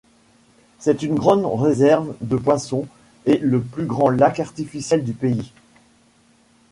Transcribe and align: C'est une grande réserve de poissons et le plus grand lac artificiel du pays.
C'est 0.79 1.03
une 1.03 1.13
grande 1.13 1.45
réserve 1.61 2.15
de 2.21 2.35
poissons 2.35 2.87
et 3.27 3.37
le 3.37 3.61
plus 3.61 3.85
grand 3.85 4.09
lac 4.09 4.39
artificiel 4.39 5.03
du 5.05 5.13
pays. 5.13 5.51